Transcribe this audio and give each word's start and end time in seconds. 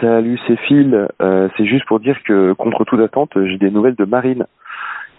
Salut, 0.00 0.38
c'est 0.46 0.56
Phil. 0.60 1.08
Euh, 1.20 1.48
c'est 1.56 1.66
juste 1.66 1.84
pour 1.86 1.98
dire 1.98 2.16
que, 2.22 2.52
contre 2.52 2.84
toute 2.84 3.00
attente, 3.00 3.32
j'ai 3.34 3.58
des 3.58 3.70
nouvelles 3.70 3.96
de 3.96 4.04
Marine. 4.04 4.46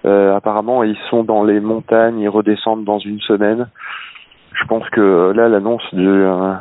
Euh, 0.05 0.33
apparemment, 0.35 0.83
ils 0.83 0.97
sont 1.09 1.23
dans 1.23 1.43
les 1.43 1.59
montagnes, 1.59 2.19
ils 2.19 2.29
redescendent 2.29 2.85
dans 2.85 2.99
une 2.99 3.19
semaine. 3.19 3.67
Je 4.53 4.65
pense 4.65 4.89
que 4.89 5.33
là, 5.35 5.49
l'annonce 5.49 5.83
du, 5.93 6.07
euh, 6.07 6.53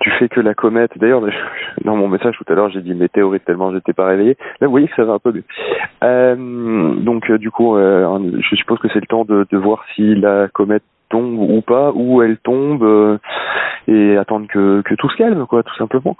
du 0.00 0.10
fait 0.12 0.28
que 0.28 0.40
la 0.40 0.54
comète... 0.54 0.98
D'ailleurs, 0.98 1.22
dans 1.84 1.96
mon 1.96 2.08
message 2.08 2.36
tout 2.36 2.52
à 2.52 2.56
l'heure, 2.56 2.70
j'ai 2.70 2.80
dit 2.80 2.94
météorite 2.94 3.44
tellement 3.44 3.72
j'étais 3.72 3.92
pas 3.92 4.06
réveillé. 4.06 4.36
Là, 4.60 4.66
vous 4.66 4.72
voyez 4.72 4.88
que 4.88 4.96
ça 4.96 5.04
va 5.04 5.12
un 5.12 5.18
peu 5.20 5.32
mieux. 5.32 5.44
Euh, 6.02 6.94
donc, 6.96 7.30
euh, 7.30 7.38
du 7.38 7.52
coup, 7.52 7.76
euh, 7.76 8.20
je 8.40 8.56
suppose 8.56 8.80
que 8.80 8.88
c'est 8.88 9.00
le 9.00 9.06
temps 9.06 9.24
de, 9.24 9.46
voir 9.56 9.84
si 9.94 10.16
la 10.16 10.48
comète 10.48 10.82
tombe 11.10 11.38
ou 11.38 11.60
pas, 11.60 11.92
où 11.94 12.22
elle 12.22 12.38
tombe, 12.38 12.82
euh, 12.82 13.18
et 13.86 14.16
attendre 14.16 14.46
que, 14.48 14.82
que 14.82 14.94
tout 14.94 15.08
se 15.10 15.16
calme, 15.16 15.46
quoi, 15.46 15.62
tout 15.62 15.74
simplement. 15.76 16.16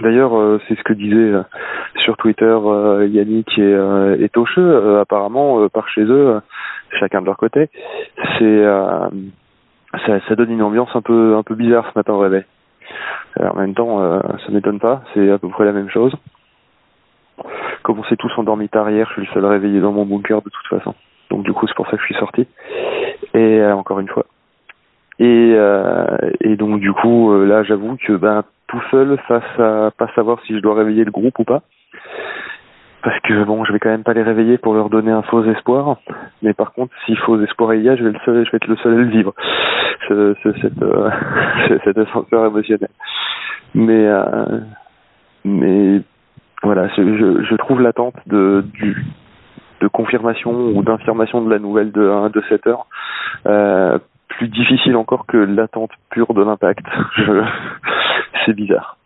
D'ailleurs, 0.00 0.38
euh, 0.38 0.60
c'est 0.68 0.76
ce 0.76 0.82
que 0.84 0.92
disait 0.92 1.16
euh, 1.16 1.42
sur 2.04 2.16
Twitter 2.16 2.44
euh, 2.44 3.06
Yannick 3.10 3.58
et, 3.58 3.76
et 4.20 4.28
Tocheux. 4.28 4.98
Apparemment, 5.00 5.68
par 5.68 5.88
chez 5.88 6.02
eux, 6.02 6.40
chacun 6.98 7.20
de 7.20 7.26
leur 7.26 7.36
côté, 7.36 7.68
c'est 8.38 8.64
ça, 10.06 10.20
ça 10.28 10.34
donne 10.34 10.52
une 10.52 10.62
ambiance 10.62 10.90
un 10.94 11.00
peu 11.00 11.36
un 11.36 11.42
peu 11.42 11.54
bizarre 11.54 11.88
ce 11.92 11.98
matin 11.98 12.12
au 12.12 12.18
réveil. 12.18 12.44
En 13.40 13.54
même 13.54 13.74
temps, 13.74 14.00
euh, 14.02 14.20
ça 14.44 14.52
m'étonne 14.52 14.78
pas, 14.78 15.02
c'est 15.14 15.30
à 15.30 15.38
peu 15.38 15.48
près 15.48 15.64
la 15.64 15.72
même 15.72 15.90
chose. 15.90 16.14
Comme 17.82 17.98
on 17.98 18.04
s'est 18.04 18.16
tous 18.16 18.32
endormis 18.36 18.68
tard 18.68 18.90
hier, 18.90 19.06
je 19.08 19.12
suis 19.14 19.22
le 19.22 19.32
seul 19.32 19.46
réveillé 19.46 19.80
dans 19.80 19.92
mon 19.92 20.04
bunker 20.04 20.42
de 20.42 20.50
toute 20.50 20.66
façon. 20.68 20.94
Donc 21.30 21.44
du 21.44 21.52
coup, 21.52 21.66
c'est 21.66 21.74
pour 21.74 21.86
ça 21.86 21.92
que 21.92 22.02
je 22.02 22.06
suis 22.06 22.14
sorti. 22.14 22.46
Et 23.34 23.62
encore 23.64 24.00
une 24.00 24.08
fois. 24.08 24.26
Et, 25.18 25.56
et 26.40 26.56
donc 26.56 26.80
du 26.80 26.92
coup, 26.92 27.34
là, 27.44 27.62
j'avoue 27.62 27.96
que 27.96 28.14
ben 28.14 28.44
tout 28.68 28.82
seul 28.90 29.18
face 29.26 29.58
à 29.58 29.90
pas 29.96 30.08
savoir 30.14 30.38
si 30.46 30.54
je 30.54 30.60
dois 30.60 30.74
réveiller 30.74 31.04
le 31.04 31.10
groupe 31.10 31.38
ou 31.38 31.44
pas. 31.44 31.62
Parce 33.02 33.18
que 33.20 33.44
bon, 33.44 33.64
je 33.64 33.72
vais 33.72 33.78
quand 33.78 33.90
même 33.90 34.02
pas 34.02 34.12
les 34.12 34.22
réveiller 34.22 34.58
pour 34.58 34.74
leur 34.74 34.90
donner 34.90 35.12
un 35.12 35.22
faux 35.22 35.44
espoir. 35.44 35.98
Mais 36.42 36.52
par 36.52 36.72
contre, 36.72 36.92
si 37.06 37.14
faux 37.16 37.40
espoir 37.42 37.74
il 37.74 37.82
y 37.82 37.88
a, 37.88 37.96
je 37.96 38.04
vais, 38.04 38.10
le 38.10 38.18
seul, 38.24 38.44
je 38.44 38.50
vais 38.50 38.56
être 38.56 38.66
le 38.66 38.76
seul 38.76 38.94
à 38.94 38.96
le 38.96 39.04
vivre. 39.04 39.34
Ce, 40.08 40.34
ce, 40.42 40.52
cette, 40.60 40.82
euh, 40.82 41.10
cet 41.84 41.96
ascenseur 41.96 42.46
émotionnel. 42.46 42.90
Mais, 43.74 44.06
euh, 44.06 44.60
mais 45.44 46.02
voilà, 46.62 46.88
je, 46.88 47.54
trouve 47.56 47.80
l'attente 47.80 48.16
de, 48.26 48.64
de 49.80 49.88
confirmation 49.88 50.52
ou 50.52 50.82
d'information 50.82 51.42
de 51.42 51.50
la 51.50 51.58
nouvelle 51.58 51.92
de, 51.92 52.08
hein, 52.08 52.30
de 52.32 52.42
cette 52.48 52.66
heure 52.66 52.86
euh, 53.46 53.98
plus 54.28 54.48
difficile 54.48 54.96
encore 54.96 55.26
que 55.26 55.36
l'attente 55.36 55.90
pure 56.10 56.34
de 56.34 56.42
l'impact. 56.42 56.84
Je, 57.16 57.42
c'est 58.48 58.54
bizarre. 58.54 58.96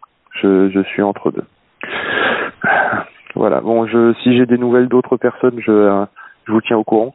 Je, 0.41 0.83
suis 0.85 1.03
entre 1.03 1.31
deux. 1.31 1.45
Voilà. 3.35 3.61
Bon, 3.61 3.87
je, 3.87 4.13
si 4.23 4.37
j'ai 4.37 4.47
des 4.47 4.59
nouvelles 4.59 4.89
d'autres 4.89 5.17
personnes, 5.17 5.59
je, 5.59 5.73
euh, 5.73 6.05
vous 6.47 6.61
tiens 6.61 6.77
au 6.77 6.85
courant. 6.85 7.15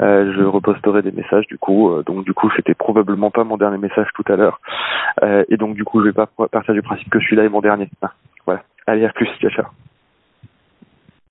Euh, 0.00 0.32
je 0.36 0.42
reposterai 0.42 1.02
des 1.02 1.12
messages 1.12 1.46
du 1.46 1.56
coup. 1.56 1.90
Euh, 1.90 2.02
donc 2.02 2.24
du 2.24 2.34
coup, 2.34 2.50
c'était 2.56 2.74
probablement 2.74 3.30
pas 3.30 3.44
mon 3.44 3.56
dernier 3.56 3.78
message 3.78 4.08
tout 4.14 4.24
à 4.30 4.36
l'heure. 4.36 4.60
Et 5.48 5.56
donc 5.56 5.76
du 5.76 5.84
coup, 5.84 6.00
je 6.00 6.06
vais 6.06 6.12
pas 6.12 6.28
partir 6.50 6.74
du 6.74 6.82
principe 6.82 7.08
que 7.10 7.20
celui-là 7.20 7.44
est 7.44 7.48
mon 7.48 7.60
dernier. 7.60 7.88
Voilà. 8.44 8.62
Allez, 8.86 9.04
à 9.04 9.10
plus. 9.10 9.28
Ciao, 9.40 9.50
ciao. 9.50 9.66